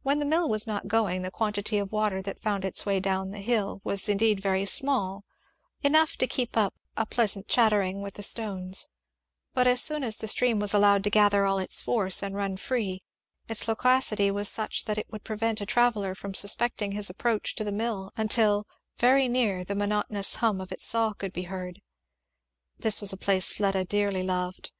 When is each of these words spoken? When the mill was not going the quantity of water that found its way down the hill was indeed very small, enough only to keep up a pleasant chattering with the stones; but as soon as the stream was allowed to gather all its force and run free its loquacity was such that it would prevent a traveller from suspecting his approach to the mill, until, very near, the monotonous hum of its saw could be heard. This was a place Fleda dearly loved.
When 0.00 0.18
the 0.18 0.24
mill 0.24 0.48
was 0.48 0.66
not 0.66 0.88
going 0.88 1.20
the 1.20 1.30
quantity 1.30 1.76
of 1.76 1.92
water 1.92 2.22
that 2.22 2.38
found 2.38 2.64
its 2.64 2.86
way 2.86 3.00
down 3.00 3.32
the 3.32 3.40
hill 3.40 3.82
was 3.84 4.08
indeed 4.08 4.40
very 4.40 4.64
small, 4.64 5.26
enough 5.82 6.12
only 6.12 6.16
to 6.20 6.26
keep 6.26 6.56
up 6.56 6.72
a 6.96 7.04
pleasant 7.04 7.48
chattering 7.48 8.00
with 8.00 8.14
the 8.14 8.22
stones; 8.22 8.88
but 9.52 9.66
as 9.66 9.82
soon 9.82 10.04
as 10.04 10.16
the 10.16 10.26
stream 10.26 10.58
was 10.58 10.72
allowed 10.72 11.04
to 11.04 11.10
gather 11.10 11.44
all 11.44 11.58
its 11.58 11.82
force 11.82 12.22
and 12.22 12.34
run 12.34 12.56
free 12.56 13.02
its 13.46 13.68
loquacity 13.68 14.30
was 14.30 14.48
such 14.48 14.86
that 14.86 14.96
it 14.96 15.08
would 15.12 15.22
prevent 15.22 15.60
a 15.60 15.66
traveller 15.66 16.14
from 16.14 16.32
suspecting 16.32 16.92
his 16.92 17.10
approach 17.10 17.54
to 17.56 17.62
the 17.62 17.70
mill, 17.72 18.10
until, 18.16 18.66
very 18.96 19.28
near, 19.28 19.64
the 19.64 19.74
monotonous 19.74 20.36
hum 20.36 20.62
of 20.62 20.72
its 20.72 20.86
saw 20.86 21.12
could 21.12 21.34
be 21.34 21.42
heard. 21.42 21.82
This 22.78 23.02
was 23.02 23.12
a 23.12 23.18
place 23.18 23.52
Fleda 23.52 23.84
dearly 23.84 24.22
loved. 24.22 24.72